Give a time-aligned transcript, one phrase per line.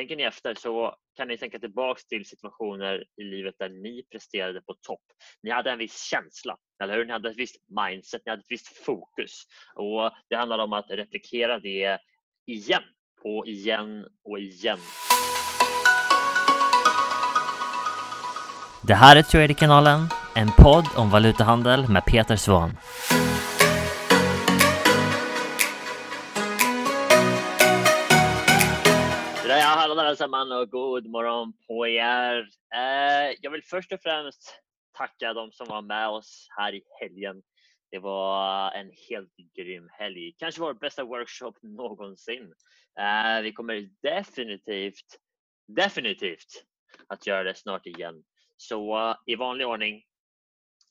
[0.00, 4.60] tänker ni efter så kan ni tänka tillbaks till situationer i livet där ni presterade
[4.60, 5.02] på topp.
[5.42, 7.04] Ni hade en viss känsla, eller hur?
[7.04, 9.42] Ni hade ett visst mindset, ni hade ett visst fokus
[9.74, 11.98] och det handlar om att replikera det
[12.46, 12.82] igen
[13.24, 14.78] och igen och igen.
[18.86, 20.00] Det här är Traderkanalen,
[20.36, 22.70] en podd om valutahandel med Peter Svahn.
[30.10, 32.48] Hallå allesammans och god morgon på er.
[32.74, 34.60] Eh, jag vill först och främst
[34.92, 37.42] tacka de som var med oss här i helgen.
[37.90, 42.52] Det var en helt grym helg, kanske vår bästa workshop någonsin.
[43.00, 45.18] Eh, vi kommer definitivt,
[45.68, 46.64] definitivt
[47.06, 48.24] att göra det snart igen.
[48.56, 50.04] Så eh, i vanlig ordning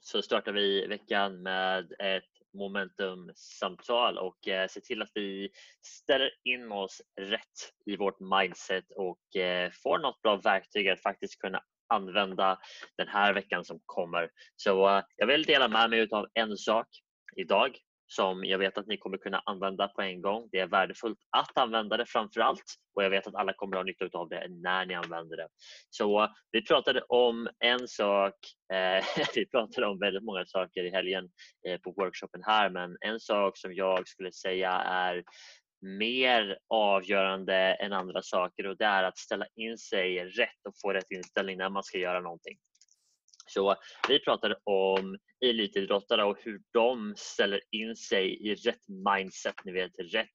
[0.00, 5.50] så startar vi veckan med ett momentumsamtal och eh, se till att vi
[5.82, 11.40] ställer in oss rätt i vårt mindset och eh, får något bra verktyg att faktiskt
[11.40, 12.58] kunna använda
[12.96, 14.30] den här veckan som kommer.
[14.56, 16.86] Så eh, jag vill dela med mig av en sak
[17.36, 17.78] idag
[18.08, 20.48] som jag vet att ni kommer kunna använda på en gång.
[20.52, 23.80] Det är värdefullt att använda det framför allt och jag vet att alla kommer att
[23.80, 25.48] ha nytta av det när ni använder det.
[25.90, 28.34] Så vi pratade om en sak,
[28.72, 31.30] eh, vi pratade om väldigt många saker i helgen
[31.68, 35.24] eh, på workshopen här men en sak som jag skulle säga är
[35.80, 40.92] mer avgörande än andra saker och det är att ställa in sig rätt och få
[40.92, 42.58] rätt inställning när man ska göra någonting.
[43.48, 43.76] Så
[44.08, 49.92] vi pratade om elitidrottare och hur de ställer in sig i rätt mindset, ni vet
[49.98, 50.28] rätt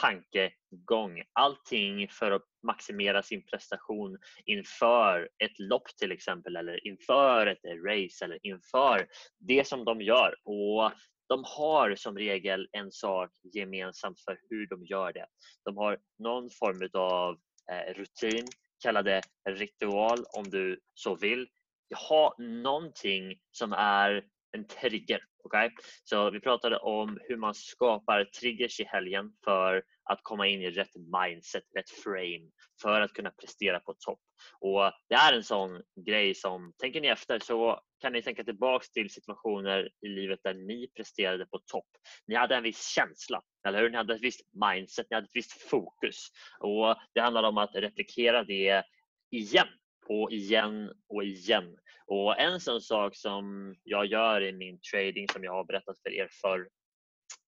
[0.00, 1.22] tankegång.
[1.32, 8.24] Allting för att maximera sin prestation inför ett lopp till exempel eller inför ett race
[8.24, 9.06] eller inför
[9.38, 10.34] det som de gör.
[10.44, 10.92] Och
[11.28, 15.26] de har som regel en sak gemensamt för hur de gör det.
[15.64, 17.36] De har någon form av
[17.72, 18.46] eh, rutin,
[18.82, 21.48] kalla det ritual om du så vill
[21.94, 25.20] ha någonting som är en trigger.
[25.44, 25.70] Okay?
[26.04, 30.70] Så vi pratade om hur man skapar triggers i helgen för att komma in i
[30.70, 32.50] rätt mindset, rätt frame
[32.82, 34.20] för att kunna prestera på topp.
[34.60, 38.90] Och Det är en sån grej som, tänker ni efter så kan ni tänka tillbaks
[38.90, 41.88] till situationer i livet där ni presterade på topp.
[42.26, 43.90] Ni hade en viss känsla, eller hur?
[43.90, 46.28] Ni hade ett visst mindset, ni hade ett visst fokus
[46.60, 48.84] och det handlar om att replikera det
[49.30, 49.68] igen
[50.08, 51.76] och igen och igen.
[52.06, 56.10] Och en sån sak som jag gör i min trading som jag har berättat för
[56.10, 56.68] er förr,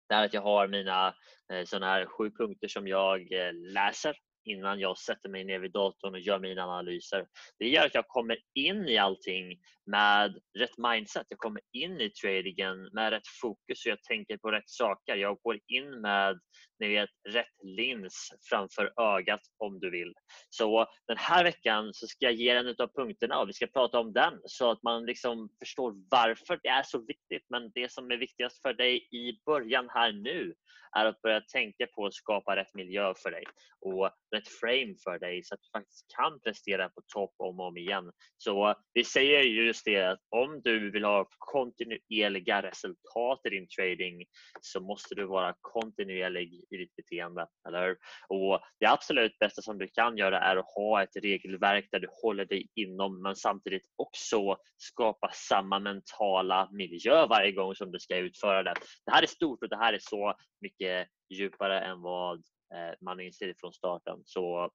[0.09, 1.15] det är att jag har mina
[1.53, 5.73] eh, såna här sju punkter som jag eh, läser innan jag sätter mig ner vid
[5.73, 7.27] datorn och gör mina analyser.
[7.59, 11.27] Det gör att jag kommer in i allting med rätt mindset.
[11.29, 15.17] Jag kommer in i tradingen med rätt fokus och jag tänker på rätt saker.
[15.17, 16.41] Jag går in med
[16.85, 20.15] ni vet, rätt lins framför ögat om du vill.
[20.51, 23.99] Så den här veckan så ska jag ge en av punkterna och vi ska prata
[23.99, 27.47] om den så att man liksom förstår varför det är så viktigt.
[27.49, 30.55] Men det som är viktigast för dig i början här nu
[30.97, 33.45] är att börja tänka på att skapa rätt miljö för dig
[33.81, 37.67] och rätt frame för dig så att du faktiskt kan prestera på topp om och
[37.67, 38.13] om igen.
[38.37, 44.25] Så vi säger just det att om du vill ha kontinuerliga resultat i din trading
[44.61, 47.97] så måste du vara kontinuerlig i ditt beteende, eller hur?
[48.29, 52.09] Och det absolut bästa som du kan göra är att ha ett regelverk där du
[52.23, 58.17] håller dig inom men samtidigt också skapa samma mentala miljö varje gång som du ska
[58.17, 58.75] utföra det.
[59.07, 62.39] Det här är stort och det här är så mycket djupare än vad
[62.75, 64.23] eh, man inser från starten.
[64.25, 64.71] Så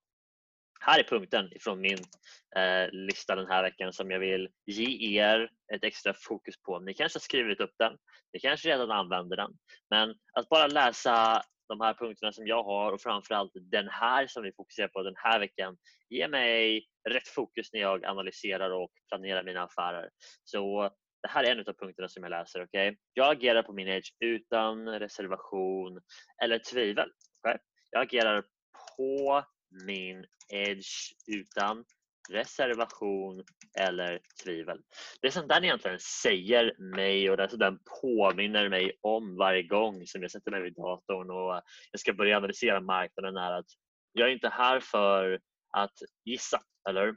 [0.80, 1.98] här är punkten ifrån min
[2.56, 6.80] eh, lista den här veckan som jag vill ge er ett extra fokus på.
[6.80, 7.98] Ni kanske har skrivit upp den,
[8.34, 9.52] ni kanske redan använder den,
[9.90, 14.44] men att bara läsa de här punkterna som jag har och framförallt den här som
[14.44, 15.78] vi fokuserar på den här veckan
[16.10, 20.10] ger mig rätt fokus när jag analyserar och planerar mina affärer.
[20.44, 20.90] Så
[21.22, 22.64] det här är en av punkterna som jag läser.
[22.64, 22.96] Okay?
[23.14, 26.02] Jag agerar på min edge utan reservation
[26.44, 27.12] eller tvivel.
[27.40, 27.58] Okay?
[27.92, 28.44] Jag agerar
[28.98, 29.44] på
[29.86, 31.86] min edge utan
[32.30, 33.44] reservation
[33.80, 34.82] eller tvivel.
[35.22, 40.06] Det som den egentligen säger mig och det som den påminner mig om varje gång
[40.06, 41.62] som jag sätter mig vid datorn och
[41.92, 43.70] jag ska börja analysera marknaden är att
[44.14, 45.40] jag är inte här för
[45.72, 45.94] att
[46.26, 47.16] gissa, eller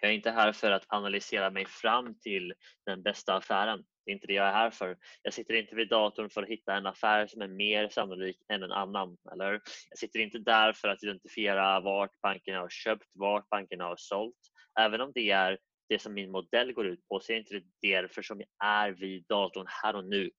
[0.00, 2.54] Jag är inte här för att analysera mig fram till
[2.86, 3.84] den bästa affären.
[4.08, 4.96] Det är inte det jag är här för.
[5.22, 8.62] Jag sitter inte vid datorn för att hitta en affär som är mer sannolik än
[8.62, 9.16] en annan.
[9.32, 9.52] Eller?
[9.90, 14.36] Jag sitter inte där för att identifiera vart bankerna har köpt, vart bankerna har sålt.
[14.80, 15.58] Även om det är
[15.88, 18.90] det som min modell går ut på så är det inte därför som jag är
[18.90, 20.30] vid datorn här och nu.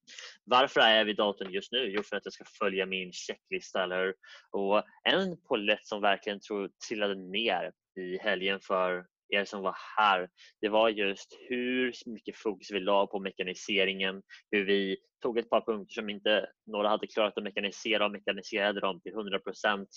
[0.44, 1.86] Varför är jag vid datorn just nu?
[1.86, 4.13] Jo, för att jag ska följa min checklista, eller
[4.51, 10.30] Och en pollett som verkligen tror trillade ner i helgen för er som var här,
[10.62, 14.22] det var just hur mycket fokus vi la på mekaniseringen,
[14.52, 18.80] hur vi tog ett par punkter som inte några hade klarat att mekanisera och mekaniserade
[18.80, 19.90] dem till 100 procent.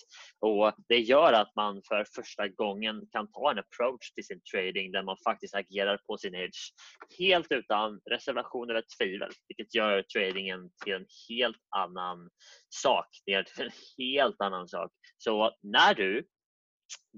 [0.89, 5.03] Det gör att man för första gången kan ta en approach till sin trading där
[5.03, 6.73] man faktiskt agerar på sin edge
[7.19, 12.31] helt utan reservation eller tvivel, vilket gör tradingen till en helt annan
[12.69, 13.07] sak.
[13.27, 14.91] Det är en helt annan sak.
[15.19, 16.27] Så när du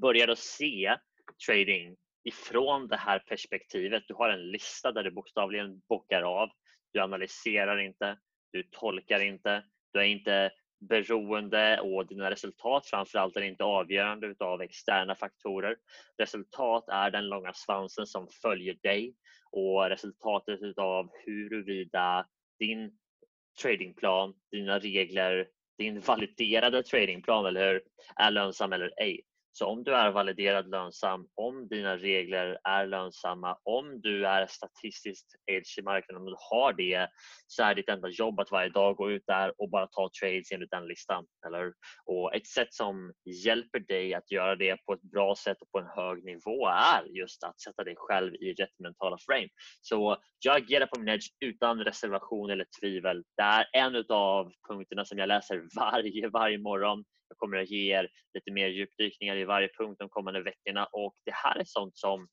[0.00, 0.96] börjar att se
[1.46, 4.04] trading ifrån det här perspektivet.
[4.08, 6.48] Du har en lista där du bokstavligen bockar av.
[6.92, 8.18] Du analyserar inte,
[8.52, 10.50] du tolkar inte, du är inte
[10.88, 15.76] beroende och dina resultat framförallt är inte avgörande utav externa faktorer.
[16.18, 19.14] Resultat är den långa svansen som följer dig
[19.50, 22.26] och resultatet utav huruvida
[22.58, 22.98] din
[23.62, 25.48] tradingplan, dina regler,
[25.78, 27.82] din validerade tradingplan eller hur,
[28.16, 29.20] är lönsam eller ej.
[29.56, 35.26] Så om du är validerad lönsam, om dina regler är lönsamma, om du är statistiskt
[35.46, 37.08] edge i marknaden, om du har det,
[37.46, 40.52] så är ditt enda jobb att varje dag gå ut där och bara ta trades
[40.52, 41.26] enligt den listan.
[41.46, 41.72] Eller?
[42.04, 43.12] Och ett sätt som
[43.44, 47.04] hjälper dig att göra det på ett bra sätt och på en hög nivå är
[47.04, 49.48] just att sätta dig själv i rätt mentala frame.
[49.80, 53.22] Så jag agerar på min edge utan reservation eller tvivel.
[53.36, 57.04] Det är en av punkterna som jag läser varje, varje morgon.
[57.34, 61.14] Jag kommer att ge er lite mer djupdykningar i varje punkt de kommande veckorna och
[61.24, 62.28] det här är sånt som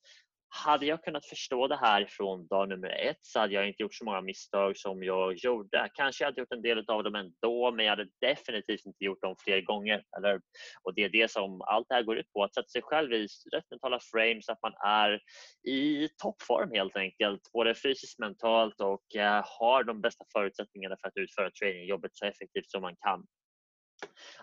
[0.53, 3.95] hade jag kunnat förstå det här från dag nummer ett så hade jag inte gjort
[3.95, 5.89] så många misstag som jag gjorde.
[5.93, 9.21] Kanske hade jag gjort en del av dem ändå men jag hade definitivt inte gjort
[9.21, 10.03] dem fler gånger.
[10.17, 10.41] Eller?
[10.83, 13.13] Och Det är det som allt det här går ut på, att sätta sig själv
[13.13, 15.19] i rätt mentala frames, att man är
[15.67, 21.17] i toppform helt enkelt, både fysiskt, mentalt och eh, har de bästa förutsättningarna för att
[21.17, 23.25] utföra trainingjobbet så effektivt som man kan.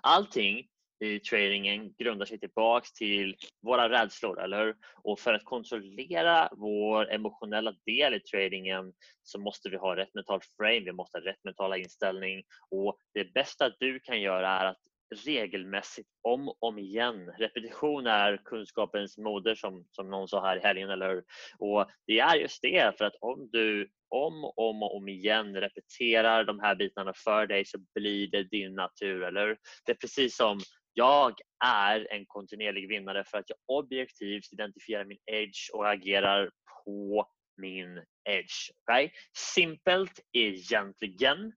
[0.02, 0.66] Allting
[1.00, 4.76] i tradingen grundar sig tillbaks till våra rädslor, eller hur?
[5.02, 10.40] Och för att kontrollera vår emotionella del i tradingen så måste vi ha rätt mental
[10.56, 14.80] frame, vi måste ha rätt mentala inställning och det bästa du kan göra är att
[15.10, 17.32] regelmässigt om och om igen.
[17.38, 21.24] Repetition är kunskapens moder som, som någon sa här i helgen, eller hur?
[21.58, 25.56] Och det är just det, för att om du om och om, och om igen
[25.56, 29.56] repeterar de här bitarna för dig så blir det din natur, eller
[29.86, 30.60] Det är precis som
[30.92, 31.34] jag
[31.64, 36.50] är en kontinuerlig vinnare för att jag objektivt identifierar min edge och agerar
[36.84, 37.28] på
[37.58, 38.70] min edge.
[38.82, 39.10] Okay?
[39.54, 41.52] Simpelt egentligen,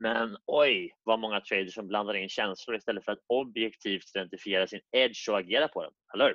[0.00, 4.80] men oj vad många traders som blandar in känslor istället för att objektivt identifiera sin
[4.96, 5.92] edge och agera på den.
[6.14, 6.34] Eller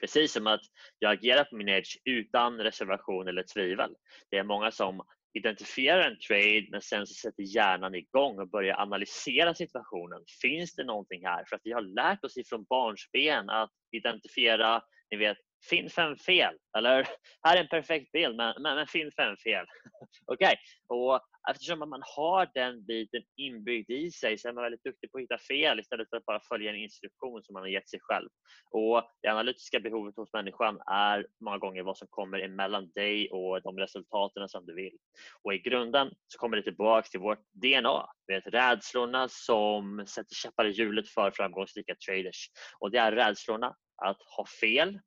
[0.00, 0.60] Precis som att
[0.98, 3.94] jag agerar på min edge utan reservation eller tvivel.
[4.30, 5.02] Det är många som
[5.32, 10.24] identifierar en trade men sen så sätter hjärnan igång och börjar analysera situationen.
[10.42, 11.44] Finns det någonting här?
[11.48, 15.38] För att vi har lärt oss ifrån barnsben att identifiera, ni vet,
[15.68, 16.54] finn fem fel.
[16.78, 17.08] Eller
[17.42, 19.66] här är en perfekt bild men, men, men finn fem fel.
[20.26, 20.56] Okej, okay.
[20.88, 21.20] och
[21.50, 25.22] eftersom man har den biten inbyggd i sig så är man väldigt duktig på att
[25.22, 28.28] hitta fel istället för att bara följa en instruktion som man har gett sig själv.
[28.70, 33.62] Och Det analytiska behovet hos människan är många gånger vad som kommer emellan dig och
[33.62, 34.96] de resultaten som du vill.
[35.42, 38.06] Och i grunden så kommer det tillbaka till vårt DNA.
[38.26, 42.50] vet, rädslorna som sätter käppar i hjulet för framgångsrika traders.
[42.78, 44.98] Och det är rädslorna att ha fel,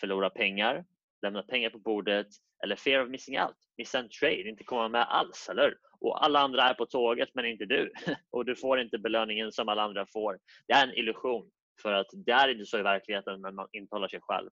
[0.00, 0.84] förlora pengar,
[1.22, 2.26] lämna pengar på bordet
[2.64, 6.40] eller fear of missing out, missa en trade, inte komma med alls, eller Och alla
[6.40, 7.92] andra är på tåget men inte du.
[8.30, 10.38] Och du får inte belöningen som alla andra får.
[10.66, 11.50] Det är en illusion
[11.82, 14.50] för att det är inte så i verkligheten men man intalar sig själv.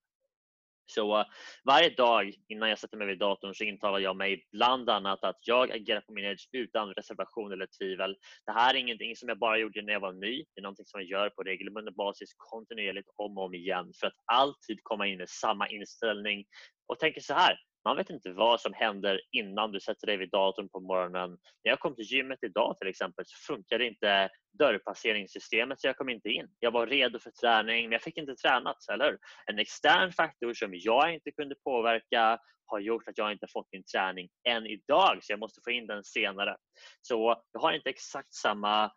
[0.91, 1.27] Så eh,
[1.65, 5.39] varje dag innan jag sätter mig vid datorn så intalar jag mig bland annat att
[5.41, 8.17] jag agerar på min edge utan reservation eller tvivel.
[8.47, 10.45] Det här är ingenting som jag bara gjorde när jag var ny.
[10.55, 14.07] Det är någonting som jag gör på regelbunden basis kontinuerligt om och om igen för
[14.07, 16.45] att alltid komma in med samma inställning
[16.87, 17.59] och tänker så här.
[17.85, 21.31] Man vet inte vad som händer innan du sätter dig vid datorn på morgonen.
[21.31, 26.09] När jag kom till gymmet idag till exempel så funkade inte dörrpasseringssystemet så jag kom
[26.09, 26.47] inte in.
[26.59, 30.71] Jag var redo för träning men jag fick inte tränat, eller En extern faktor som
[30.75, 35.33] jag inte kunde påverka har gjort att jag inte fått min träning än idag så
[35.33, 36.57] jag måste få in den senare.
[37.03, 38.93] Så jag har inte exakt samma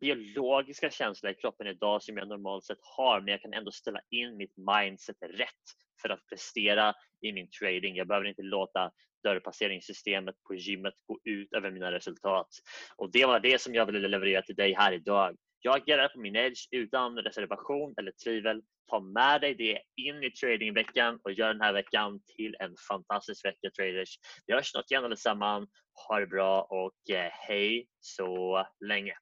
[0.00, 4.00] biologiska känsla i kroppen idag som jag normalt sett har men jag kan ändå ställa
[4.10, 5.66] in mitt mindset rätt
[6.02, 7.96] för att prestera i min trading.
[7.96, 8.90] Jag behöver inte låta
[9.22, 12.48] dörrpasseringssystemet på gymmet gå ut över mina resultat.
[12.96, 15.36] Och Det var det som jag ville leverera till dig här idag.
[15.64, 18.62] Jag agerar på min edge utan reservation eller tvivel.
[18.90, 23.44] Ta med dig det in i tradingveckan och gör den här veckan till en fantastisk
[23.44, 24.18] vecka traders.
[24.46, 25.70] Vi hörs snart igen allesammans.
[26.08, 29.14] Ha det bra och eh, hej så länge.